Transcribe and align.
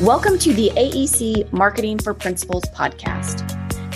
Welcome 0.00 0.38
to 0.38 0.54
the 0.54 0.70
AEC 0.76 1.52
Marketing 1.52 1.98
for 1.98 2.14
Principals 2.14 2.64
podcast. 2.74 3.46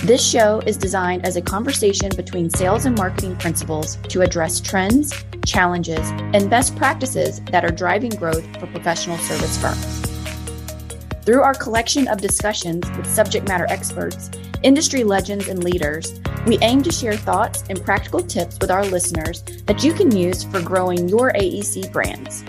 This 0.03 0.23
show 0.23 0.59
is 0.67 0.77
designed 0.77 1.25
as 1.25 1.35
a 1.35 1.41
conversation 1.41 2.11
between 2.15 2.47
sales 2.51 2.85
and 2.85 2.95
marketing 2.95 3.35
principals 3.37 3.95
to 4.09 4.21
address 4.21 4.59
trends, 4.61 5.11
challenges, 5.47 6.07
and 6.31 6.47
best 6.47 6.75
practices 6.75 7.41
that 7.45 7.65
are 7.65 7.71
driving 7.71 8.11
growth 8.11 8.45
for 8.59 8.67
professional 8.67 9.17
service 9.17 9.57
firms. 9.57 10.05
Through 11.25 11.41
our 11.41 11.55
collection 11.55 12.07
of 12.07 12.21
discussions 12.21 12.87
with 12.91 13.07
subject 13.07 13.47
matter 13.47 13.65
experts, 13.67 14.29
industry 14.61 15.03
legends, 15.03 15.47
and 15.47 15.63
leaders, 15.63 16.21
we 16.45 16.59
aim 16.61 16.83
to 16.83 16.91
share 16.91 17.17
thoughts 17.17 17.63
and 17.67 17.83
practical 17.83 18.21
tips 18.21 18.59
with 18.61 18.69
our 18.69 18.85
listeners 18.85 19.41
that 19.65 19.83
you 19.83 19.91
can 19.91 20.15
use 20.15 20.43
for 20.43 20.61
growing 20.61 21.09
your 21.09 21.33
AEC 21.33 21.91
brands. 21.91 22.43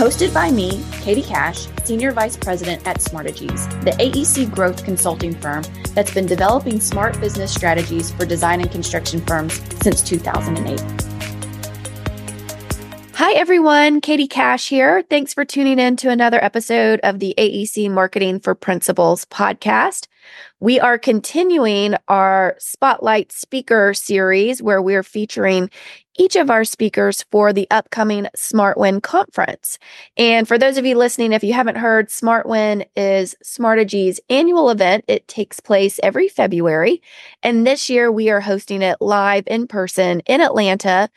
Hosted 0.00 0.32
by 0.32 0.50
me, 0.50 0.82
Katie 1.02 1.20
Cash, 1.20 1.66
Senior 1.84 2.12
Vice 2.12 2.34
President 2.34 2.88
at 2.88 3.00
Smartegies, 3.00 3.68
the 3.84 3.90
AEC 3.90 4.50
growth 4.50 4.82
consulting 4.82 5.34
firm 5.34 5.62
that's 5.94 6.14
been 6.14 6.24
developing 6.24 6.80
smart 6.80 7.20
business 7.20 7.52
strategies 7.52 8.10
for 8.10 8.24
design 8.24 8.62
and 8.62 8.70
construction 8.70 9.20
firms 9.26 9.60
since 9.82 10.00
2008. 10.00 10.80
Hi, 13.12 13.32
everyone. 13.34 14.00
Katie 14.00 14.26
Cash 14.26 14.70
here. 14.70 15.02
Thanks 15.02 15.34
for 15.34 15.44
tuning 15.44 15.78
in 15.78 15.96
to 15.96 16.08
another 16.08 16.42
episode 16.42 17.00
of 17.02 17.18
the 17.18 17.34
AEC 17.36 17.90
Marketing 17.90 18.40
for 18.40 18.54
Principals 18.54 19.26
podcast. 19.26 20.06
We 20.60 20.78
are 20.78 20.98
continuing 20.98 21.94
our 22.08 22.56
Spotlight 22.58 23.32
Speaker 23.32 23.94
series 23.94 24.62
where 24.62 24.82
we're 24.82 25.02
featuring 25.02 25.70
each 26.18 26.36
of 26.36 26.50
our 26.50 26.64
speakers 26.64 27.24
for 27.30 27.52
the 27.52 27.66
upcoming 27.70 28.26
SmartWin 28.36 29.02
conference. 29.02 29.78
And 30.16 30.46
for 30.46 30.58
those 30.58 30.76
of 30.76 30.84
you 30.84 30.98
listening, 30.98 31.32
if 31.32 31.42
you 31.42 31.54
haven't 31.54 31.78
heard, 31.78 32.08
SmartWin 32.08 32.86
is 32.94 33.34
Smartegies' 33.42 34.18
annual 34.28 34.68
event. 34.68 35.04
It 35.08 35.26
takes 35.28 35.60
place 35.60 35.98
every 36.02 36.28
February. 36.28 37.00
And 37.42 37.66
this 37.66 37.88
year 37.88 38.12
we 38.12 38.28
are 38.28 38.40
hosting 38.40 38.82
it 38.82 38.98
live 39.00 39.44
in 39.46 39.66
person 39.66 40.20
in 40.26 40.40
Atlanta 40.40 41.08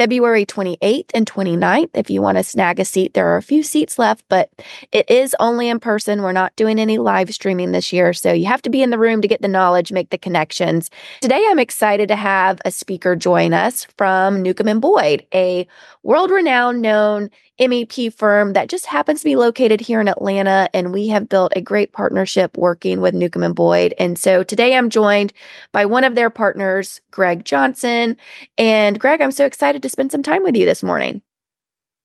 February 0.00 0.46
28th 0.46 1.10
and 1.12 1.30
29th. 1.30 1.90
If 1.92 2.08
you 2.08 2.22
want 2.22 2.38
to 2.38 2.42
snag 2.42 2.80
a 2.80 2.86
seat, 2.86 3.12
there 3.12 3.26
are 3.26 3.36
a 3.36 3.42
few 3.42 3.62
seats 3.62 3.98
left, 3.98 4.24
but 4.30 4.48
it 4.92 5.10
is 5.10 5.36
only 5.38 5.68
in 5.68 5.78
person. 5.78 6.22
We're 6.22 6.32
not 6.32 6.56
doing 6.56 6.78
any 6.78 6.96
live 6.96 7.34
streaming 7.34 7.72
this 7.72 7.92
year. 7.92 8.14
So 8.14 8.32
you 8.32 8.46
have 8.46 8.62
to 8.62 8.70
be 8.70 8.80
in 8.80 8.88
the 8.88 8.98
room 8.98 9.20
to 9.20 9.28
get 9.28 9.42
the 9.42 9.46
knowledge, 9.46 9.92
make 9.92 10.08
the 10.08 10.16
connections. 10.16 10.88
Today, 11.20 11.44
I'm 11.50 11.58
excited 11.58 12.08
to 12.08 12.16
have 12.16 12.62
a 12.64 12.70
speaker 12.70 13.14
join 13.14 13.52
us 13.52 13.86
from 13.98 14.40
Newcomb 14.40 14.68
and 14.68 14.80
Boyd, 14.80 15.26
a 15.34 15.66
world 16.02 16.30
renowned 16.30 16.80
known 16.80 17.28
MEP 17.60 18.12
firm 18.14 18.54
that 18.54 18.68
just 18.68 18.86
happens 18.86 19.20
to 19.20 19.24
be 19.24 19.36
located 19.36 19.80
here 19.80 20.00
in 20.00 20.08
Atlanta. 20.08 20.68
And 20.72 20.92
we 20.92 21.08
have 21.08 21.28
built 21.28 21.52
a 21.54 21.60
great 21.60 21.92
partnership 21.92 22.56
working 22.56 23.00
with 23.00 23.14
Newcomb 23.14 23.42
and 23.42 23.54
Boyd. 23.54 23.94
And 23.98 24.18
so 24.18 24.42
today 24.42 24.74
I'm 24.74 24.90
joined 24.90 25.32
by 25.72 25.84
one 25.84 26.04
of 26.04 26.14
their 26.14 26.30
partners, 26.30 27.00
Greg 27.10 27.44
Johnson. 27.44 28.16
And 28.56 28.98
Greg, 28.98 29.20
I'm 29.20 29.30
so 29.30 29.44
excited 29.44 29.82
to 29.82 29.88
spend 29.88 30.10
some 30.10 30.22
time 30.22 30.42
with 30.42 30.56
you 30.56 30.64
this 30.64 30.82
morning. 30.82 31.22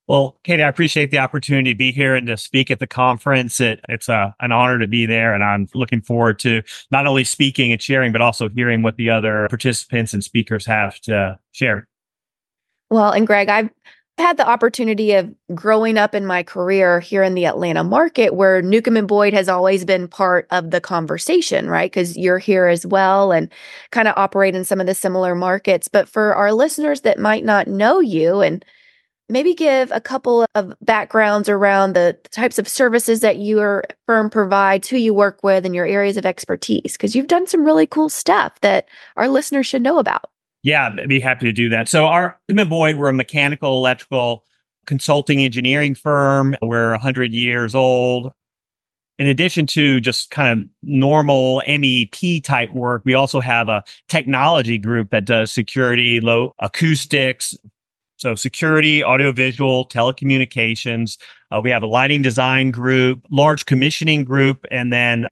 Well, 0.07 0.37
Katie, 0.43 0.61
I 0.61 0.67
appreciate 0.67 1.09
the 1.09 1.17
opportunity 1.17 1.73
to 1.73 1.77
be 1.77 1.91
here 1.91 2.13
and 2.13 2.27
to 2.27 2.37
speak 2.37 2.69
at 2.69 2.79
the 2.79 2.85
conference. 2.85 3.59
It, 3.59 3.79
it's 3.89 4.07
a, 4.07 4.13
uh, 4.13 4.31
an 4.39 4.51
honor 4.51 4.77
to 4.77 4.87
be 4.87 5.07
there, 5.07 5.33
and 5.33 5.43
I'm 5.43 5.67
looking 5.73 6.01
forward 6.01 6.37
to 6.39 6.61
not 6.91 7.07
only 7.07 7.23
speaking 7.23 7.71
and 7.71 7.81
sharing, 7.81 8.11
but 8.11 8.21
also 8.21 8.47
hearing 8.49 8.83
what 8.83 8.97
the 8.97 9.09
other 9.09 9.47
participants 9.49 10.13
and 10.13 10.23
speakers 10.23 10.67
have 10.67 10.99
to 11.01 11.39
share. 11.53 11.87
Well, 12.91 13.11
and 13.11 13.25
Greg, 13.25 13.49
I've 13.49 13.71
had 14.17 14.37
the 14.37 14.47
opportunity 14.47 15.13
of 15.13 15.33
growing 15.53 15.97
up 15.97 16.15
in 16.15 16.25
my 16.25 16.41
career 16.41 17.01
here 17.01 17.21
in 17.21 17.33
the 17.33 17.45
Atlanta 17.45 17.83
market 17.83 18.33
where 18.33 18.61
Newcomb 18.61 18.95
and 18.95 19.07
Boyd 19.07 19.33
has 19.33 19.49
always 19.49 19.83
been 19.83 20.07
part 20.07 20.47
of 20.51 20.71
the 20.71 20.79
conversation, 20.79 21.69
right? 21.69 21.91
Because 21.91 22.15
you're 22.15 22.39
here 22.39 22.67
as 22.67 22.85
well 22.85 23.33
and 23.33 23.51
kind 23.91 24.07
of 24.07 24.13
operate 24.17 24.55
in 24.55 24.63
some 24.63 24.79
of 24.79 24.87
the 24.87 24.95
similar 24.95 25.35
markets. 25.35 25.89
But 25.89 26.07
for 26.07 26.33
our 26.33 26.53
listeners 26.53 27.01
that 27.01 27.19
might 27.19 27.43
not 27.43 27.67
know 27.67 27.99
you 27.99 28.39
and 28.39 28.63
maybe 29.27 29.53
give 29.53 29.91
a 29.91 29.99
couple 29.99 30.45
of 30.55 30.73
backgrounds 30.81 31.49
around 31.49 31.93
the 31.93 32.17
types 32.31 32.59
of 32.59 32.67
services 32.67 33.19
that 33.21 33.39
your 33.39 33.83
firm 34.05 34.29
provides, 34.29 34.87
who 34.87 34.97
you 34.97 35.13
work 35.13 35.39
with, 35.43 35.65
and 35.65 35.75
your 35.75 35.85
areas 35.85 36.15
of 36.15 36.25
expertise, 36.25 36.93
because 36.93 37.15
you've 37.15 37.27
done 37.27 37.47
some 37.47 37.65
really 37.65 37.87
cool 37.87 38.07
stuff 38.07 38.59
that 38.61 38.87
our 39.17 39.27
listeners 39.27 39.65
should 39.65 39.81
know 39.81 39.97
about. 39.97 40.29
Yeah, 40.65 40.89
I'd 40.97 41.07
be 41.07 41.19
happy 41.19 41.45
to 41.45 41.51
do 41.51 41.69
that. 41.69 41.87
So 41.87 42.07
our 42.07 42.39
Boyd, 42.47 42.95
we're 42.95 43.09
a 43.09 43.13
mechanical 43.13 43.77
electrical 43.77 44.43
consulting 44.87 45.39
engineering 45.41 45.93
firm. 45.93 46.55
We're 46.59 46.89
100 46.89 47.33
years 47.33 47.75
old. 47.75 48.33
In 49.19 49.27
addition 49.27 49.67
to 49.67 50.01
just 50.01 50.31
kind 50.31 50.59
of 50.59 50.67
normal 50.81 51.61
MEP 51.67 52.43
type 52.43 52.73
work, 52.73 53.03
we 53.05 53.13
also 53.13 53.39
have 53.41 53.69
a 53.69 53.83
technology 54.09 54.79
group 54.79 55.11
that 55.11 55.25
does 55.25 55.51
security, 55.51 56.19
low 56.19 56.55
acoustics, 56.57 57.55
so 58.17 58.33
security, 58.33 59.03
audiovisual, 59.03 59.87
telecommunications. 59.87 61.19
Uh, 61.51 61.61
we 61.63 61.69
have 61.69 61.83
a 61.83 61.87
lighting 61.87 62.23
design 62.23 62.71
group, 62.71 63.21
large 63.29 63.67
commissioning 63.67 64.23
group, 64.23 64.65
and 64.71 64.91
then 64.91 65.27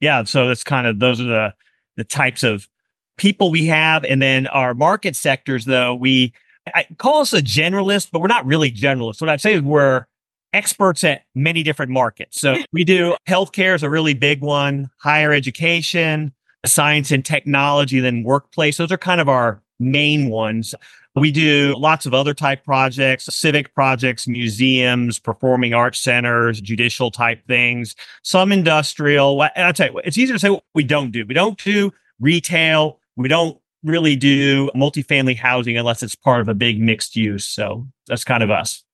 yeah, 0.00 0.24
so 0.24 0.46
that's 0.46 0.62
kind 0.62 0.86
of 0.86 0.98
those 0.98 1.22
are 1.22 1.24
the 1.24 1.54
the 1.96 2.04
types 2.04 2.42
of 2.42 2.68
people 3.16 3.50
we 3.50 3.66
have. 3.66 4.04
And 4.04 4.20
then 4.20 4.46
our 4.48 4.74
market 4.74 5.16
sectors, 5.16 5.64
though, 5.64 5.94
we 5.94 6.32
I 6.74 6.86
call 6.98 7.20
us 7.20 7.32
a 7.32 7.42
generalist, 7.42 8.10
but 8.12 8.20
we're 8.20 8.28
not 8.28 8.46
really 8.46 8.70
generalists. 8.70 9.20
What 9.20 9.30
I'd 9.30 9.40
say 9.40 9.54
is 9.54 9.62
we're 9.62 10.06
experts 10.52 11.02
at 11.02 11.22
many 11.34 11.62
different 11.62 11.90
markets. 11.90 12.40
So 12.40 12.56
we 12.72 12.84
do 12.84 13.16
healthcare 13.28 13.74
is 13.74 13.82
a 13.82 13.90
really 13.90 14.14
big 14.14 14.42
one, 14.42 14.90
higher 14.98 15.32
education, 15.32 16.32
science 16.66 17.10
and 17.10 17.24
technology, 17.24 18.00
then 18.00 18.22
workplace. 18.22 18.76
Those 18.76 18.92
are 18.92 18.98
kind 18.98 19.20
of 19.20 19.28
our 19.28 19.62
main 19.80 20.28
ones. 20.28 20.74
We 21.14 21.30
do 21.30 21.74
lots 21.76 22.06
of 22.06 22.14
other 22.14 22.32
type 22.32 22.64
projects, 22.64 23.24
civic 23.34 23.74
projects, 23.74 24.26
museums, 24.26 25.18
performing 25.18 25.74
arts 25.74 25.98
centers, 25.98 26.60
judicial 26.60 27.10
type 27.10 27.46
things, 27.46 27.94
some 28.22 28.50
industrial. 28.50 29.42
I'll 29.56 29.74
tell 29.74 29.92
you, 29.92 30.00
it's 30.04 30.16
easier 30.16 30.36
to 30.36 30.38
say 30.38 30.50
what 30.50 30.64
we 30.74 30.84
don't 30.84 31.10
do. 31.10 31.26
We 31.26 31.34
don't 31.34 31.62
do 31.62 31.92
retail. 32.20 32.98
We 33.16 33.28
don't 33.28 33.58
really 33.82 34.16
do 34.16 34.70
multifamily 34.76 35.36
housing 35.36 35.76
unless 35.76 36.02
it's 36.02 36.14
part 36.14 36.40
of 36.40 36.48
a 36.48 36.54
big 36.54 36.80
mixed 36.80 37.16
use. 37.16 37.46
So 37.46 37.86
that's 38.06 38.24
kind 38.24 38.42
of 38.42 38.50
us. 38.50 38.84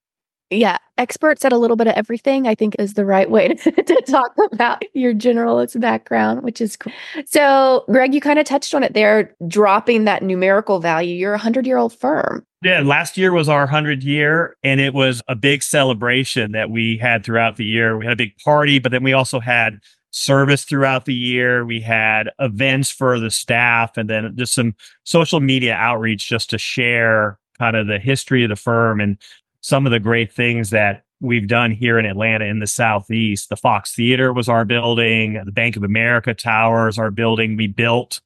Yeah, 0.50 0.78
experts 0.96 1.44
at 1.44 1.52
a 1.52 1.58
little 1.58 1.76
bit 1.76 1.88
of 1.88 1.94
everything, 1.94 2.46
I 2.46 2.54
think 2.54 2.74
is 2.78 2.94
the 2.94 3.04
right 3.04 3.30
way 3.30 3.48
to, 3.54 3.70
to 3.70 4.02
talk 4.06 4.34
about 4.50 4.82
your 4.94 5.12
generalist 5.12 5.78
background, 5.78 6.42
which 6.42 6.62
is 6.62 6.74
cool. 6.76 6.92
So, 7.26 7.84
Greg, 7.90 8.14
you 8.14 8.20
kind 8.22 8.38
of 8.38 8.46
touched 8.46 8.74
on 8.74 8.82
it 8.82 8.94
there, 8.94 9.34
dropping 9.46 10.04
that 10.04 10.22
numerical 10.22 10.80
value. 10.80 11.14
You're 11.14 11.32
a 11.32 11.36
100 11.36 11.66
year 11.66 11.76
old 11.76 11.92
firm. 11.92 12.46
Yeah, 12.62 12.80
last 12.80 13.16
year 13.18 13.32
was 13.32 13.48
our 13.48 13.60
100 13.60 14.02
year, 14.02 14.56
and 14.64 14.80
it 14.80 14.94
was 14.94 15.22
a 15.28 15.36
big 15.36 15.62
celebration 15.62 16.52
that 16.52 16.70
we 16.70 16.96
had 16.96 17.24
throughout 17.24 17.56
the 17.56 17.64
year. 17.64 17.96
We 17.96 18.06
had 18.06 18.14
a 18.14 18.16
big 18.16 18.36
party, 18.38 18.78
but 18.78 18.90
then 18.90 19.04
we 19.04 19.12
also 19.12 19.38
had 19.38 19.78
service 20.10 20.64
throughout 20.64 21.04
the 21.04 21.14
year. 21.14 21.64
We 21.64 21.80
had 21.80 22.30
events 22.38 22.90
for 22.90 23.18
the 23.20 23.30
staff 23.30 23.96
and 23.96 24.08
then 24.08 24.34
just 24.36 24.54
some 24.54 24.74
social 25.04 25.40
media 25.40 25.74
outreach 25.74 26.28
just 26.28 26.50
to 26.50 26.58
share 26.58 27.38
kind 27.58 27.76
of 27.76 27.86
the 27.86 27.98
history 27.98 28.44
of 28.44 28.50
the 28.50 28.56
firm 28.56 29.00
and 29.00 29.18
some 29.60 29.86
of 29.86 29.92
the 29.92 30.00
great 30.00 30.32
things 30.32 30.70
that 30.70 31.04
we've 31.20 31.48
done 31.48 31.72
here 31.72 31.98
in 31.98 32.06
Atlanta 32.06 32.44
in 32.44 32.60
the 32.60 32.66
Southeast. 32.66 33.48
The 33.48 33.56
Fox 33.56 33.94
Theater 33.94 34.32
was 34.32 34.48
our 34.48 34.64
building, 34.64 35.42
the 35.44 35.52
Bank 35.52 35.76
of 35.76 35.82
America 35.82 36.32
Tower 36.32 36.88
is 36.88 36.98
our 36.98 37.10
building. 37.10 37.56
We 37.56 37.66
built 37.66 38.20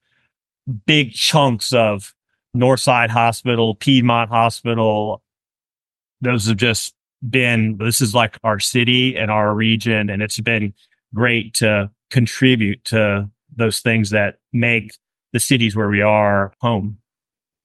big 0.87 1.13
chunks 1.13 1.73
of 1.73 2.15
Northside 2.57 3.09
Hospital, 3.09 3.75
Piedmont 3.75 4.31
Hospital. 4.31 5.23
Those 6.21 6.47
have 6.47 6.59
just 6.59 6.95
been, 7.29 7.79
this 7.79 8.01
is 8.01 8.15
like 8.15 8.39
our 8.45 8.61
city 8.61 9.17
and 9.17 9.31
our 9.31 9.55
region, 9.55 10.11
and 10.11 10.23
it's 10.23 10.39
been 10.41 10.75
great 11.15 11.55
to 11.55 11.91
contribute 12.11 12.85
to 12.87 13.29
those 13.55 13.81
things 13.81 14.11
that 14.11 14.37
make 14.53 14.97
the 15.33 15.41
cities 15.41 15.77
where 15.77 15.89
we 15.89 16.03
are 16.03 16.53
home. 16.61 16.99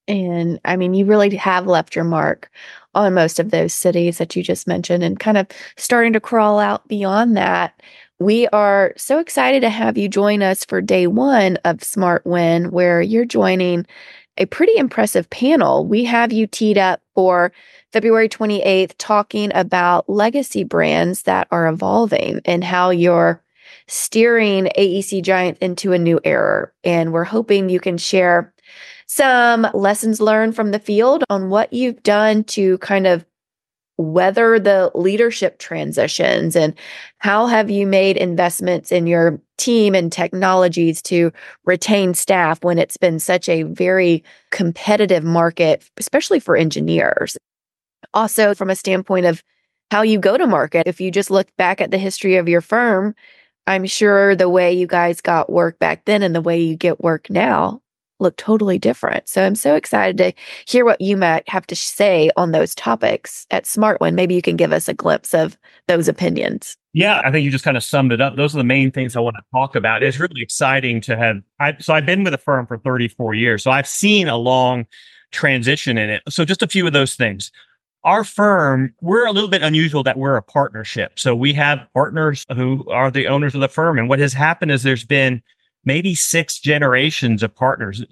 And 0.07 0.59
I 0.63 0.77
mean, 0.77 0.93
you 0.93 1.05
really 1.05 1.35
have 1.35 1.67
left 1.67 1.95
your 1.95 2.05
mark 2.05 2.49
on 2.95 3.13
most 3.13 3.39
of 3.39 3.51
those 3.51 3.73
cities 3.73 4.17
that 4.17 4.35
you 4.35 4.43
just 4.43 4.67
mentioned 4.67 5.03
and 5.03 5.19
kind 5.19 5.37
of 5.37 5.47
starting 5.75 6.13
to 6.13 6.19
crawl 6.19 6.59
out 6.59 6.87
beyond 6.87 7.35
that. 7.35 7.81
We 8.19 8.47
are 8.47 8.93
so 8.97 9.19
excited 9.19 9.59
to 9.61 9.69
have 9.69 9.97
you 9.97 10.07
join 10.07 10.41
us 10.41 10.65
for 10.65 10.81
day 10.81 11.07
one 11.07 11.57
of 11.65 11.83
Smart 11.83 12.25
Win, 12.25 12.71
where 12.71 13.01
you're 13.01 13.25
joining 13.25 13.85
a 14.37 14.45
pretty 14.45 14.75
impressive 14.77 15.29
panel. 15.29 15.85
We 15.85 16.03
have 16.05 16.31
you 16.31 16.47
teed 16.47 16.77
up 16.77 17.01
for 17.15 17.51
February 17.93 18.29
28th 18.29 18.93
talking 18.97 19.51
about 19.55 20.09
legacy 20.09 20.63
brands 20.63 21.23
that 21.23 21.47
are 21.51 21.67
evolving 21.67 22.41
and 22.45 22.63
how 22.63 22.89
you're 22.89 23.41
steering 23.87 24.69
AEC 24.77 25.23
Giant 25.23 25.57
into 25.59 25.93
a 25.93 25.97
new 25.97 26.19
era. 26.23 26.71
And 26.83 27.13
we're 27.13 27.23
hoping 27.23 27.69
you 27.69 27.79
can 27.79 27.97
share 27.97 28.53
some 29.07 29.67
lessons 29.73 30.19
learned 30.19 30.55
from 30.55 30.71
the 30.71 30.79
field 30.79 31.23
on 31.29 31.49
what 31.49 31.71
you've 31.71 32.03
done 32.03 32.43
to 32.43 32.77
kind 32.79 33.07
of 33.07 33.25
weather 33.97 34.59
the 34.59 34.91
leadership 34.93 35.59
transitions 35.59 36.55
and 36.55 36.73
how 37.17 37.47
have 37.47 37.69
you 37.69 37.87
made 37.87 38.15
investments 38.17 38.91
in 38.91 39.07
your 39.07 39.41
team 39.57 39.95
and 39.95 40.11
technologies 40.11 41.01
to 41.01 41.31
retain 41.65 42.13
staff 42.13 42.63
when 42.63 42.77
it's 42.77 42.97
been 42.97 43.19
such 43.19 43.49
a 43.49 43.63
very 43.63 44.23
competitive 44.51 45.23
market 45.23 45.89
especially 45.97 46.39
for 46.39 46.55
engineers? 46.55 47.37
Also 48.13 48.53
from 48.53 48.69
a 48.69 48.75
standpoint 48.75 49.25
of 49.25 49.43
how 49.91 50.01
you 50.01 50.19
go 50.19 50.37
to 50.37 50.47
market 50.47 50.87
if 50.87 50.99
you 50.99 51.11
just 51.11 51.31
look 51.31 51.47
back 51.57 51.81
at 51.81 51.91
the 51.91 51.97
history 51.97 52.35
of 52.35 52.49
your 52.49 52.61
firm 52.61 53.15
i'm 53.67 53.85
sure 53.85 54.35
the 54.35 54.49
way 54.49 54.73
you 54.73 54.87
guys 54.87 55.21
got 55.21 55.51
work 55.51 55.79
back 55.79 56.05
then 56.05 56.23
and 56.23 56.35
the 56.35 56.41
way 56.41 56.59
you 56.59 56.75
get 56.75 57.01
work 57.01 57.29
now 57.29 57.81
look 58.19 58.35
totally 58.37 58.79
different. 58.79 59.27
So 59.29 59.43
I'm 59.43 59.55
so 59.55 59.75
excited 59.75 60.17
to 60.17 60.33
hear 60.65 60.85
what 60.85 60.99
you 61.01 61.17
might 61.17 61.47
have 61.49 61.67
to 61.67 61.75
say 61.75 62.29
on 62.35 62.51
those 62.51 62.73
topics 62.75 63.45
at 63.51 63.65
SmartWin. 63.65 64.13
Maybe 64.13 64.35
you 64.35 64.41
can 64.41 64.55
give 64.55 64.71
us 64.71 64.87
a 64.87 64.93
glimpse 64.93 65.33
of 65.33 65.57
those 65.87 66.07
opinions. 66.07 66.77
Yeah, 66.93 67.21
I 67.23 67.31
think 67.31 67.45
you 67.45 67.51
just 67.51 67.63
kind 67.63 67.77
of 67.77 67.83
summed 67.83 68.11
it 68.11 68.21
up. 68.21 68.35
Those 68.35 68.55
are 68.55 68.57
the 68.57 68.63
main 68.63 68.91
things 68.91 69.15
I 69.15 69.19
want 69.19 69.35
to 69.35 69.43
talk 69.53 69.75
about. 69.75 70.01
It's 70.01 70.19
really 70.19 70.41
exciting 70.41 70.99
to 71.01 71.15
have. 71.15 71.37
I, 71.59 71.77
so 71.79 71.93
I've 71.93 72.05
been 72.05 72.23
with 72.23 72.31
the 72.31 72.39
firm 72.39 72.65
for 72.65 72.77
34 72.79 73.35
years, 73.35 73.63
so 73.63 73.71
I've 73.71 73.87
seen 73.87 74.27
a 74.27 74.37
long 74.37 74.87
transition 75.31 75.97
in 75.97 76.09
it. 76.09 76.23
So 76.29 76.45
just 76.45 76.63
a 76.63 76.67
few 76.67 76.87
of 76.87 76.93
those 76.93 77.15
things. 77.15 77.51
Our 78.03 78.23
firm, 78.23 78.93
we're 79.01 79.25
a 79.25 79.31
little 79.31 79.49
bit 79.49 79.61
unusual 79.61 80.01
that 80.03 80.17
we're 80.17 80.37
a 80.37 80.41
partnership. 80.41 81.19
So 81.19 81.35
we 81.35 81.53
have 81.53 81.85
partners 81.93 82.45
who 82.55 82.89
are 82.89 83.11
the 83.11 83.27
owners 83.27 83.53
of 83.53 83.61
the 83.61 83.67
firm. 83.67 83.97
And 83.97 84.07
what 84.07 84.19
has 84.19 84.33
happened 84.33 84.71
is 84.71 84.83
there's 84.83 85.03
been 85.03 85.41
maybe 85.87 86.13
six 86.13 86.59
generations 86.59 87.41
of 87.41 87.55
partners. 87.55 88.03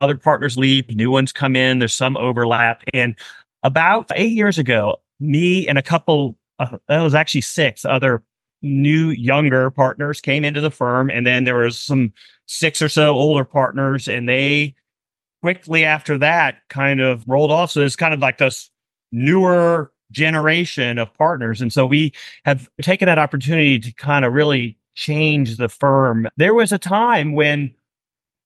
Other 0.00 0.16
partners 0.16 0.56
leave, 0.56 0.88
new 0.88 1.10
ones 1.10 1.32
come 1.32 1.56
in, 1.56 1.80
there's 1.80 1.92
some 1.92 2.16
overlap. 2.16 2.84
And 2.94 3.16
about 3.64 4.10
eight 4.14 4.32
years 4.32 4.58
ago, 4.58 4.98
me 5.18 5.66
and 5.66 5.76
a 5.76 5.82
couple, 5.82 6.38
uh, 6.60 6.78
that 6.86 7.02
was 7.02 7.16
actually 7.16 7.40
six 7.40 7.84
other 7.84 8.22
new 8.62 9.10
younger 9.10 9.70
partners 9.72 10.20
came 10.20 10.44
into 10.44 10.60
the 10.60 10.70
firm. 10.70 11.10
And 11.10 11.26
then 11.26 11.42
there 11.42 11.56
was 11.56 11.76
some 11.76 12.12
six 12.46 12.80
or 12.80 12.88
so 12.88 13.14
older 13.14 13.44
partners, 13.44 14.06
and 14.06 14.28
they 14.28 14.76
quickly 15.42 15.84
after 15.84 16.16
that 16.18 16.60
kind 16.70 17.00
of 17.00 17.24
rolled 17.26 17.50
off. 17.50 17.72
So 17.72 17.80
it's 17.80 17.96
kind 17.96 18.14
of 18.14 18.20
like 18.20 18.38
this 18.38 18.70
newer 19.10 19.92
generation 20.12 20.98
of 20.98 21.12
partners. 21.14 21.60
And 21.60 21.72
so 21.72 21.86
we 21.86 22.12
have 22.44 22.68
taken 22.82 23.06
that 23.06 23.18
opportunity 23.18 23.80
to 23.80 23.92
kind 23.94 24.24
of 24.24 24.32
really 24.32 24.78
change 24.96 25.56
the 25.56 25.68
firm. 25.68 26.28
There 26.36 26.54
was 26.54 26.72
a 26.72 26.78
time 26.78 27.34
when 27.34 27.72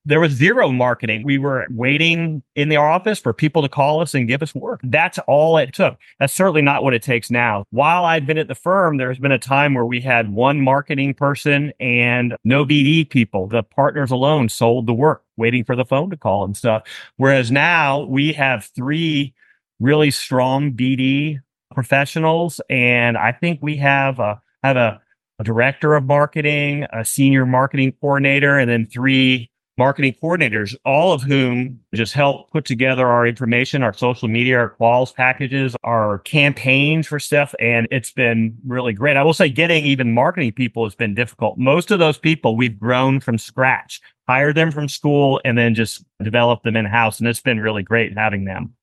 there 0.05 0.19
was 0.19 0.31
zero 0.31 0.71
marketing. 0.71 1.23
We 1.23 1.37
were 1.37 1.67
waiting 1.69 2.41
in 2.55 2.69
the 2.69 2.77
office 2.77 3.19
for 3.19 3.33
people 3.33 3.61
to 3.61 3.69
call 3.69 4.01
us 4.01 4.15
and 4.15 4.27
give 4.27 4.41
us 4.41 4.55
work. 4.55 4.79
That's 4.83 5.19
all 5.27 5.57
it 5.57 5.73
took. 5.73 5.97
That's 6.19 6.33
certainly 6.33 6.63
not 6.63 6.83
what 6.83 6.93
it 6.93 7.03
takes 7.03 7.29
now. 7.29 7.65
While 7.69 8.05
I've 8.05 8.25
been 8.25 8.39
at 8.39 8.47
the 8.47 8.55
firm, 8.55 8.97
there's 8.97 9.19
been 9.19 9.31
a 9.31 9.37
time 9.39 9.75
where 9.75 9.85
we 9.85 10.01
had 10.01 10.33
one 10.33 10.59
marketing 10.59 11.13
person 11.13 11.71
and 11.79 12.35
no 12.43 12.65
BD 12.65 13.07
people. 13.07 13.47
The 13.47 13.63
partners 13.63 14.09
alone 14.09 14.49
sold 14.49 14.87
the 14.87 14.93
work, 14.93 15.23
waiting 15.37 15.63
for 15.63 15.75
the 15.75 15.85
phone 15.85 16.09
to 16.09 16.17
call 16.17 16.45
and 16.45 16.57
stuff. 16.57 16.83
Whereas 17.17 17.51
now 17.51 18.01
we 18.01 18.33
have 18.33 18.65
three 18.75 19.35
really 19.79 20.11
strong 20.11 20.71
BD 20.71 21.39
professionals. 21.73 22.59
And 22.69 23.17
I 23.17 23.31
think 23.31 23.59
we 23.61 23.77
have 23.77 24.19
a, 24.19 24.41
have 24.63 24.77
a 24.77 24.99
a 25.41 25.43
director 25.43 25.95
of 25.95 26.05
marketing, 26.05 26.85
a 26.93 27.03
senior 27.03 27.47
marketing 27.47 27.91
coordinator, 27.99 28.59
and 28.59 28.69
then 28.69 28.85
three 28.85 29.49
marketing 29.75 30.15
coordinators, 30.21 30.75
all 30.85 31.13
of 31.13 31.23
whom 31.23 31.79
just 31.95 32.13
help 32.13 32.51
put 32.51 32.63
together 32.63 33.07
our 33.07 33.25
information, 33.25 33.81
our 33.81 33.93
social 33.93 34.27
media, 34.27 34.59
our 34.59 34.75
quals 34.79 35.15
packages, 35.15 35.75
our 35.83 36.19
campaigns 36.19 37.07
for 37.07 37.17
stuff. 37.19 37.55
And 37.59 37.87
it's 37.89 38.11
been 38.11 38.55
really 38.67 38.93
great. 38.93 39.17
I 39.17 39.23
will 39.23 39.33
say 39.33 39.49
getting 39.49 39.83
even 39.83 40.13
marketing 40.13 40.51
people 40.51 40.83
has 40.83 40.93
been 40.93 41.15
difficult. 41.15 41.57
Most 41.57 41.89
of 41.89 41.97
those 41.97 42.19
people 42.19 42.55
we've 42.55 42.79
grown 42.79 43.19
from 43.19 43.39
scratch, 43.39 43.99
hired 44.27 44.55
them 44.55 44.71
from 44.71 44.87
school, 44.87 45.41
and 45.43 45.57
then 45.57 45.73
just 45.73 46.05
developed 46.21 46.65
them 46.65 46.75
in 46.75 46.85
house. 46.85 47.17
And 47.17 47.27
it's 47.27 47.41
been 47.41 47.59
really 47.59 47.81
great 47.81 48.15
having 48.15 48.45
them. 48.45 48.75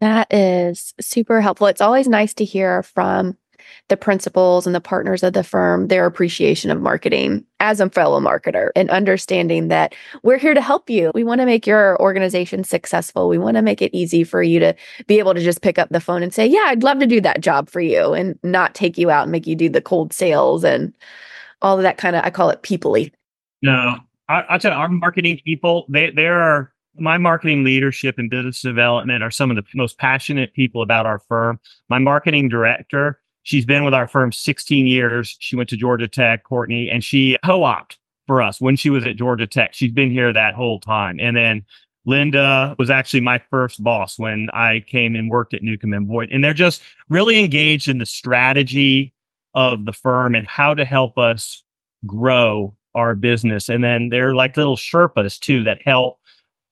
That 0.00 0.32
is 0.32 0.94
super 1.00 1.40
helpful. 1.40 1.66
It's 1.66 1.80
always 1.80 2.06
nice 2.06 2.32
to 2.34 2.44
hear 2.44 2.84
from 2.84 3.36
the 3.88 3.96
principals 3.96 4.66
and 4.66 4.74
the 4.74 4.80
partners 4.80 5.22
of 5.22 5.32
the 5.32 5.42
firm 5.42 5.88
their 5.88 6.06
appreciation 6.06 6.70
of 6.70 6.80
marketing 6.80 7.44
as 7.60 7.80
a 7.80 7.90
fellow 7.90 8.20
marketer 8.20 8.70
and 8.76 8.90
understanding 8.90 9.68
that 9.68 9.94
we're 10.22 10.38
here 10.38 10.54
to 10.54 10.60
help 10.60 10.88
you. 10.88 11.10
We 11.14 11.24
want 11.24 11.40
to 11.40 11.46
make 11.46 11.66
your 11.66 12.00
organization 12.00 12.64
successful. 12.64 13.28
We 13.28 13.38
want 13.38 13.56
to 13.56 13.62
make 13.62 13.82
it 13.82 13.96
easy 13.96 14.24
for 14.24 14.42
you 14.42 14.60
to 14.60 14.74
be 15.06 15.18
able 15.18 15.34
to 15.34 15.40
just 15.40 15.62
pick 15.62 15.78
up 15.78 15.88
the 15.90 16.00
phone 16.00 16.22
and 16.22 16.32
say, 16.32 16.46
Yeah, 16.46 16.64
I'd 16.66 16.82
love 16.82 16.98
to 17.00 17.06
do 17.06 17.20
that 17.22 17.40
job 17.40 17.68
for 17.68 17.80
you 17.80 18.12
and 18.12 18.38
not 18.42 18.74
take 18.74 18.98
you 18.98 19.10
out 19.10 19.24
and 19.24 19.32
make 19.32 19.46
you 19.46 19.56
do 19.56 19.68
the 19.68 19.80
cold 19.80 20.12
sales 20.12 20.64
and 20.64 20.92
all 21.62 21.76
of 21.76 21.82
that 21.82 21.98
kind 21.98 22.14
of, 22.14 22.24
I 22.24 22.30
call 22.30 22.50
it 22.50 22.62
peoply. 22.62 23.12
No, 23.62 23.96
I, 24.28 24.44
I 24.50 24.58
tell 24.58 24.72
you, 24.72 24.78
our 24.78 24.88
marketing 24.88 25.40
people, 25.44 25.86
they, 25.88 26.10
they 26.10 26.26
are 26.26 26.72
my 27.00 27.18
marketing 27.18 27.64
leadership 27.64 28.18
and 28.18 28.30
business 28.30 28.62
development 28.62 29.22
are 29.22 29.30
some 29.30 29.50
of 29.50 29.56
the 29.56 29.64
most 29.74 29.98
passionate 29.98 30.52
people 30.54 30.82
about 30.82 31.06
our 31.06 31.18
firm. 31.18 31.60
My 31.88 31.98
marketing 31.98 32.48
director 32.48 33.20
She's 33.48 33.64
been 33.64 33.82
with 33.82 33.94
our 33.94 34.06
firm 34.06 34.30
16 34.30 34.86
years. 34.86 35.34
She 35.38 35.56
went 35.56 35.70
to 35.70 35.76
Georgia 35.78 36.06
Tech, 36.06 36.44
Courtney, 36.44 36.90
and 36.90 37.02
she 37.02 37.38
co-opted 37.42 37.96
for 38.26 38.42
us 38.42 38.60
when 38.60 38.76
she 38.76 38.90
was 38.90 39.06
at 39.06 39.16
Georgia 39.16 39.46
Tech. 39.46 39.72
She's 39.72 39.90
been 39.90 40.10
here 40.10 40.34
that 40.34 40.52
whole 40.52 40.78
time. 40.80 41.18
And 41.18 41.34
then 41.34 41.64
Linda 42.04 42.76
was 42.78 42.90
actually 42.90 43.22
my 43.22 43.40
first 43.48 43.82
boss 43.82 44.18
when 44.18 44.50
I 44.52 44.84
came 44.86 45.16
and 45.16 45.30
worked 45.30 45.54
at 45.54 45.62
Newcomb 45.62 45.94
and 45.94 46.06
Boyd. 46.06 46.28
And 46.30 46.44
they're 46.44 46.52
just 46.52 46.82
really 47.08 47.42
engaged 47.42 47.88
in 47.88 47.96
the 47.96 48.04
strategy 48.04 49.14
of 49.54 49.86
the 49.86 49.94
firm 49.94 50.34
and 50.34 50.46
how 50.46 50.74
to 50.74 50.84
help 50.84 51.16
us 51.16 51.62
grow 52.04 52.76
our 52.94 53.14
business. 53.14 53.70
And 53.70 53.82
then 53.82 54.10
they're 54.10 54.34
like 54.34 54.58
little 54.58 54.76
Sherpas 54.76 55.40
too 55.40 55.64
that 55.64 55.80
help 55.82 56.20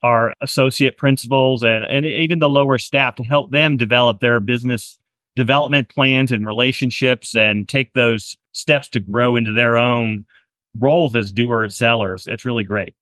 our 0.03 0.35
associate 0.43 0.99
principals 0.99 1.63
and, 1.63 1.87
and 1.87 2.05
even 2.05 2.39
the 2.39 2.51
lower 2.51 2.77
staff 2.77 3.15
to 3.15 3.23
help 3.23 3.51
them 3.51 3.79
develop 3.79 4.21
their 4.21 4.41
business 4.41 4.99
development 5.37 5.89
plans 5.91 6.33
and 6.33 6.47
relationships 6.47 7.37
and 7.37 7.69
take 7.69 7.93
those 7.93 8.37
steps 8.53 8.89
to 8.89 9.01
grow 9.01 9.37
into 9.37 9.53
their 9.53 9.77
own 9.77 10.25
roles 10.79 11.15
as 11.15 11.31
doers 11.31 11.77
sellers. 11.77 12.27
It's 12.27 12.45
really 12.45 12.65
great. 12.65 12.95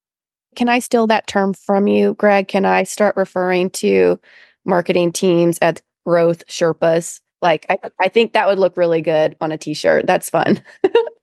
Can 0.55 0.69
I 0.69 0.79
steal 0.79 1.07
that 1.07 1.27
term 1.27 1.53
from 1.53 1.87
you, 1.87 2.13
Greg? 2.15 2.47
Can 2.47 2.65
I 2.65 2.83
start 2.83 3.17
referring 3.17 3.69
to 3.71 4.19
marketing 4.65 5.11
teams 5.11 5.57
as 5.59 5.75
growth 6.05 6.45
Sherpas? 6.47 7.19
Like, 7.41 7.65
I, 7.69 7.77
I 7.99 8.07
think 8.09 8.33
that 8.33 8.47
would 8.47 8.59
look 8.59 8.77
really 8.77 9.01
good 9.01 9.35
on 9.41 9.51
a 9.51 9.57
t 9.57 9.73
shirt. 9.73 10.05
That's 10.07 10.29
fun. 10.29 10.61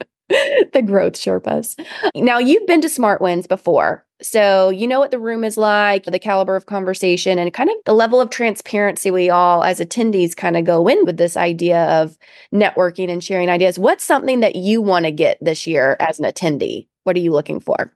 the 0.72 0.82
growth 0.82 1.14
Sherpas. 1.14 1.78
Now, 2.14 2.38
you've 2.38 2.66
been 2.66 2.80
to 2.82 2.88
SmartWins 2.88 3.48
before. 3.48 4.04
So, 4.20 4.70
you 4.70 4.86
know 4.86 5.00
what 5.00 5.10
the 5.10 5.18
room 5.18 5.42
is 5.42 5.56
like, 5.56 6.04
the 6.04 6.18
caliber 6.18 6.54
of 6.54 6.66
conversation, 6.66 7.38
and 7.38 7.52
kind 7.52 7.70
of 7.70 7.76
the 7.86 7.92
level 7.92 8.20
of 8.20 8.30
transparency 8.30 9.10
we 9.10 9.30
all, 9.30 9.64
as 9.64 9.80
attendees, 9.80 10.36
kind 10.36 10.56
of 10.56 10.64
go 10.64 10.86
in 10.86 11.04
with 11.04 11.16
this 11.16 11.36
idea 11.36 11.84
of 11.86 12.16
networking 12.54 13.10
and 13.10 13.22
sharing 13.22 13.48
ideas. 13.48 13.78
What's 13.78 14.04
something 14.04 14.40
that 14.40 14.54
you 14.54 14.80
want 14.80 15.06
to 15.06 15.10
get 15.10 15.38
this 15.40 15.66
year 15.66 15.96
as 15.98 16.20
an 16.20 16.24
attendee? 16.24 16.86
What 17.02 17.16
are 17.16 17.20
you 17.20 17.32
looking 17.32 17.58
for? 17.58 17.92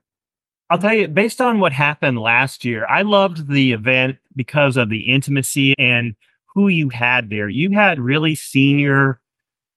I'll 0.69 0.77
tell 0.77 0.93
you, 0.93 1.07
based 1.07 1.39
on 1.39 1.61
what 1.61 1.71
happened 1.71 2.19
last 2.19 2.65
year, 2.65 2.85
I 2.87 3.03
loved 3.03 3.49
the 3.49 3.71
event 3.71 4.17
because 4.35 4.75
of 4.75 4.89
the 4.89 5.09
intimacy 5.09 5.75
and 5.77 6.13
who 6.53 6.67
you 6.67 6.89
had 6.89 7.29
there. 7.29 7.47
You 7.47 7.71
had 7.71 7.99
really 7.99 8.35
senior 8.35 9.21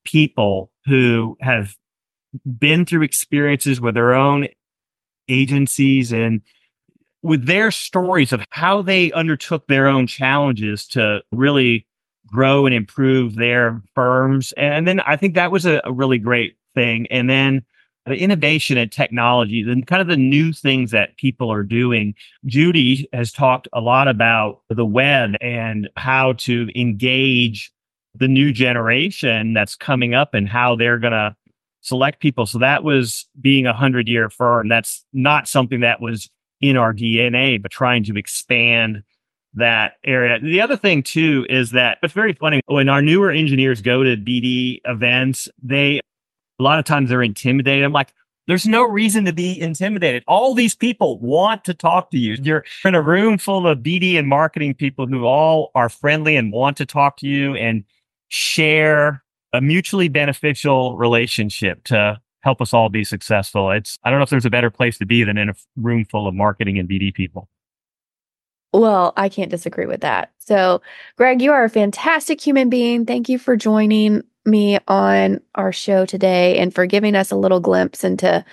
people 0.04 0.72
who 0.86 1.36
have 1.40 1.76
been 2.58 2.84
through 2.84 3.02
experiences 3.02 3.80
with 3.80 3.94
their 3.94 4.14
own 4.14 4.48
agencies 5.28 6.12
and 6.12 6.42
with 7.22 7.46
their 7.46 7.70
stories 7.70 8.32
of 8.32 8.44
how 8.50 8.82
they 8.82 9.12
undertook 9.12 9.66
their 9.66 9.86
own 9.86 10.06
challenges 10.06 10.86
to 10.88 11.22
really 11.32 11.86
grow 12.26 12.66
and 12.66 12.74
improve 12.74 13.34
their 13.36 13.82
firms. 13.94 14.52
And 14.56 14.86
then 14.86 15.00
I 15.00 15.16
think 15.16 15.34
that 15.34 15.50
was 15.50 15.66
a, 15.66 15.80
a 15.84 15.92
really 15.92 16.18
great 16.18 16.56
thing. 16.74 17.06
And 17.10 17.28
then 17.28 17.64
the 18.06 18.16
innovation 18.16 18.78
and 18.78 18.90
technology 18.90 19.60
and 19.60 19.86
kind 19.86 20.00
of 20.00 20.08
the 20.08 20.16
new 20.16 20.52
things 20.52 20.90
that 20.90 21.16
people 21.16 21.52
are 21.52 21.62
doing. 21.62 22.14
Judy 22.46 23.08
has 23.12 23.32
talked 23.32 23.68
a 23.72 23.80
lot 23.80 24.08
about 24.08 24.62
the 24.68 24.86
web 24.86 25.34
and 25.40 25.88
how 25.96 26.32
to 26.34 26.68
engage 26.74 27.72
the 28.14 28.28
new 28.28 28.52
generation 28.52 29.52
that's 29.52 29.76
coming 29.76 30.14
up 30.14 30.34
and 30.34 30.48
how 30.48 30.74
they're 30.74 30.98
going 30.98 31.12
to 31.12 31.36
select 31.80 32.20
people. 32.20 32.46
So 32.46 32.58
that 32.58 32.84
was 32.84 33.26
being 33.40 33.66
a 33.66 33.72
hundred 33.72 34.08
year 34.08 34.30
firm. 34.30 34.68
That's 34.68 35.04
not 35.12 35.48
something 35.48 35.80
that 35.80 36.00
was 36.00 36.28
in 36.60 36.76
our 36.76 36.92
DNA, 36.92 37.60
but 37.60 37.70
trying 37.70 38.04
to 38.04 38.16
expand 38.16 39.02
that 39.54 39.94
area. 40.04 40.38
The 40.38 40.60
other 40.60 40.76
thing 40.76 41.02
too 41.02 41.46
is 41.48 41.70
that 41.72 41.98
it's 42.02 42.12
very 42.12 42.34
funny 42.34 42.60
when 42.66 42.88
our 42.88 43.02
newer 43.02 43.30
engineers 43.30 43.82
go 43.82 44.04
to 44.04 44.16
BD 44.16 44.80
events, 44.84 45.48
they 45.62 46.00
a 46.58 46.62
lot 46.62 46.78
of 46.78 46.84
times 46.84 47.08
they're 47.08 47.22
intimidated. 47.22 47.84
I'm 47.84 47.92
like, 47.92 48.12
there's 48.46 48.66
no 48.66 48.82
reason 48.82 49.24
to 49.24 49.32
be 49.32 49.58
intimidated. 49.58 50.24
All 50.26 50.54
these 50.54 50.74
people 50.74 51.18
want 51.20 51.64
to 51.64 51.74
talk 51.74 52.10
to 52.10 52.18
you. 52.18 52.36
You're 52.42 52.64
in 52.84 52.94
a 52.94 53.02
room 53.02 53.38
full 53.38 53.66
of 53.66 53.78
BD 53.78 54.18
and 54.18 54.28
marketing 54.28 54.74
people 54.74 55.06
who 55.06 55.24
all 55.24 55.70
are 55.74 55.88
friendly 55.88 56.36
and 56.36 56.52
want 56.52 56.76
to 56.78 56.86
talk 56.86 57.16
to 57.18 57.26
you. 57.26 57.54
And 57.54 57.84
share 58.30 59.22
a 59.52 59.60
mutually 59.60 60.08
beneficial 60.08 60.96
relationship 60.96 61.84
to 61.84 62.20
help 62.40 62.60
us 62.60 62.72
all 62.72 62.88
be 62.88 63.04
successful. 63.04 63.70
It's, 63.70 63.98
I 64.04 64.10
don't 64.10 64.18
know 64.18 64.22
if 64.24 64.30
there's 64.30 64.46
a 64.46 64.50
better 64.50 64.70
place 64.70 64.98
to 64.98 65.06
be 65.06 65.24
than 65.24 65.36
in 65.36 65.50
a 65.50 65.54
room 65.76 66.04
full 66.04 66.26
of 66.26 66.34
marketing 66.34 66.78
and 66.78 66.88
BD 66.88 67.12
people. 67.12 67.48
Well, 68.72 69.12
I 69.16 69.28
can't 69.28 69.50
disagree 69.50 69.86
with 69.86 70.02
that. 70.02 70.30
So, 70.38 70.80
Greg, 71.16 71.42
you 71.42 71.52
are 71.52 71.64
a 71.64 71.70
fantastic 71.70 72.40
human 72.40 72.70
being. 72.70 73.04
Thank 73.04 73.28
you 73.28 73.38
for 73.38 73.56
joining 73.56 74.22
me 74.46 74.78
on 74.88 75.40
our 75.54 75.72
show 75.72 76.06
today 76.06 76.58
and 76.58 76.74
for 76.74 76.86
giving 76.86 77.14
us 77.14 77.30
a 77.30 77.36
little 77.36 77.60
glimpse 77.60 78.04
into 78.04 78.44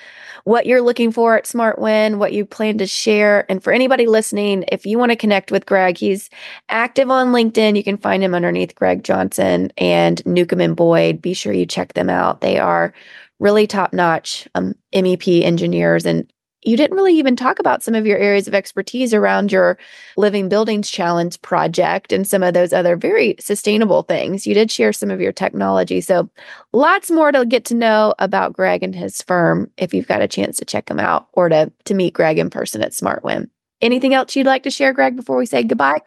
what 0.44 0.65
you're 0.65 0.82
looking 0.82 1.12
for 1.12 1.38
at 1.38 1.46
SmartWin, 1.46 2.17
what 2.17 2.32
you 2.32 2.46
plan 2.46 2.77
to 2.77 2.88
share. 2.88 3.46
And 3.50 3.62
for 3.62 3.74
anybody 3.74 4.08
listening, 4.08 4.63
if 4.72 4.86
you 4.86 4.98
want 4.98 5.12
to 5.12 5.17
connect 5.17 5.51
with 5.51 5.65
Greg, 5.65 5.98
he's 5.98 6.29
active 6.70 7.10
on 7.10 7.34
LinkedIn. 7.34 7.75
You 7.75 7.84
can 7.84 7.98
find 7.98 8.24
him 8.24 8.34
underneath 8.34 8.75
Greg 8.75 9.03
Johnson 9.03 9.72
and 9.77 10.25
Newcomb 10.25 10.62
and 10.62 10.75
Boyd. 10.75 11.22
Be 11.22 11.34
sure 11.34 11.51
you 11.51 11.65
check 11.65 11.94
them 11.94 12.10
out. 12.10 12.41
They 12.41 12.60
are 12.60 12.94
really 13.39 13.67
top 13.67 13.94
notch 13.94 14.48
um, 14.56 14.74
MEP 14.94 15.44
engineers 15.44 16.06
and 16.06 16.32
you 16.68 16.76
didn't 16.76 16.98
really 16.98 17.18
even 17.18 17.38
talk 17.38 17.60
about 17.60 17.82
some 17.82 17.96
of 17.96 18.06
your 18.06 18.18
areas 18.18 18.46
of 18.46 18.54
expertise 18.54 19.14
around 19.14 19.54
your 19.54 19.78
Living 20.18 20.50
Buildings 20.50 20.92
Challenge 20.92 21.42
project 21.42 22.12
and 22.12 22.28
some 22.28 22.44
of 22.44 22.54
those 22.54 22.74
other 22.74 22.98
very 22.98 23.36
sustainable 23.40 24.04
things. 24.04 24.46
You 24.46 24.54
did 24.54 24.70
share 24.70 24.92
some 24.92 25.10
of 25.10 25.22
your 25.22 25.32
technology. 25.32 26.02
So, 26.02 26.30
lots 26.74 27.10
more 27.10 27.32
to 27.32 27.46
get 27.46 27.64
to 27.66 27.74
know 27.74 28.14
about 28.20 28.52
Greg 28.52 28.84
and 28.84 28.94
his 28.94 29.22
firm 29.22 29.72
if 29.78 29.94
you've 29.94 30.08
got 30.08 30.22
a 30.22 30.28
chance 30.28 30.58
to 30.58 30.66
check 30.66 30.90
him 30.90 31.00
out 31.00 31.30
or 31.34 31.48
to, 31.48 31.72
to 31.86 31.94
meet 31.94 32.14
Greg 32.14 32.38
in 32.38 32.50
person 32.50 32.82
at 32.82 32.92
SmartWin. 32.92 33.50
Anything 33.82 34.14
else 34.14 34.36
you'd 34.36 34.46
like 34.46 34.64
to 34.64 34.72
share, 34.72 34.92
Greg, 34.92 35.16
before 35.16 35.38
we 35.38 35.46
say 35.46 35.64
goodbye? 35.64 36.02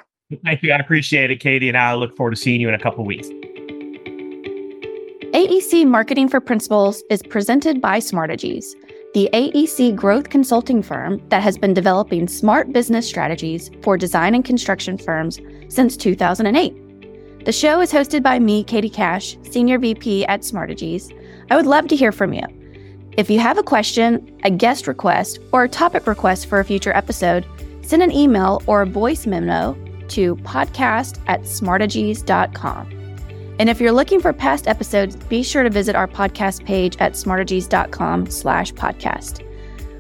Thank 0.44 0.62
you. 0.62 0.72
I 0.72 0.76
appreciate 0.76 1.30
it, 1.30 1.40
Katie. 1.40 1.68
And 1.68 1.78
I 1.78 1.94
look 1.94 2.14
forward 2.16 2.32
to 2.32 2.36
seeing 2.36 2.60
you 2.60 2.68
in 2.68 2.74
a 2.74 2.78
couple 2.78 3.04
weeks. 3.06 3.28
AEC 5.32 5.86
Marketing 5.86 6.28
for 6.28 6.40
Principals 6.40 7.02
is 7.08 7.22
presented 7.22 7.80
by 7.80 7.98
Smartegies 7.98 8.74
the 9.12 9.28
AEC 9.32 9.96
growth 9.96 10.28
consulting 10.28 10.82
firm 10.82 11.20
that 11.30 11.42
has 11.42 11.58
been 11.58 11.74
developing 11.74 12.28
smart 12.28 12.72
business 12.72 13.08
strategies 13.08 13.70
for 13.82 13.96
design 13.96 14.36
and 14.36 14.44
construction 14.44 14.96
firms 14.96 15.40
since 15.68 15.96
2008. 15.96 17.44
The 17.44 17.52
show 17.52 17.80
is 17.80 17.92
hosted 17.92 18.22
by 18.22 18.38
me, 18.38 18.62
Katie 18.62 18.88
Cash, 18.88 19.36
Senior 19.42 19.78
VP 19.78 20.26
at 20.26 20.42
Smartegies. 20.42 21.12
I 21.50 21.56
would 21.56 21.66
love 21.66 21.88
to 21.88 21.96
hear 21.96 22.12
from 22.12 22.32
you. 22.32 22.44
If 23.16 23.28
you 23.28 23.40
have 23.40 23.58
a 23.58 23.64
question, 23.64 24.38
a 24.44 24.50
guest 24.50 24.86
request, 24.86 25.40
or 25.52 25.64
a 25.64 25.68
topic 25.68 26.06
request 26.06 26.46
for 26.46 26.60
a 26.60 26.64
future 26.64 26.94
episode, 26.94 27.44
send 27.82 28.02
an 28.02 28.12
email 28.12 28.62
or 28.68 28.82
a 28.82 28.86
voice 28.86 29.26
memo 29.26 29.74
to 30.08 30.36
podcast 30.36 31.18
at 31.26 31.42
smartegies.com. 31.42 32.99
And 33.60 33.68
if 33.68 33.78
you're 33.78 33.92
looking 33.92 34.20
for 34.20 34.32
past 34.32 34.66
episodes, 34.66 35.16
be 35.16 35.42
sure 35.42 35.62
to 35.62 35.68
visit 35.68 35.94
our 35.94 36.08
podcast 36.08 36.64
page 36.64 36.96
at 36.98 37.12
smartegies.com 37.12 38.30
slash 38.30 38.72
podcast. 38.72 39.46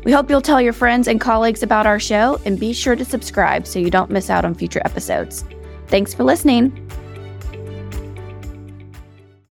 We 0.02 0.12
hope 0.12 0.30
you'll 0.30 0.40
tell 0.40 0.62
your 0.62 0.72
friends 0.72 1.06
and 1.06 1.20
colleagues 1.20 1.62
about 1.62 1.86
our 1.86 2.00
show 2.00 2.40
and 2.46 2.58
be 2.58 2.72
sure 2.72 2.96
to 2.96 3.04
subscribe 3.04 3.66
so 3.66 3.78
you 3.78 3.90
don't 3.90 4.10
miss 4.10 4.30
out 4.30 4.46
on 4.46 4.54
future 4.54 4.80
episodes. 4.86 5.44
Thanks 5.88 6.14
for 6.14 6.24
listening. 6.24 6.89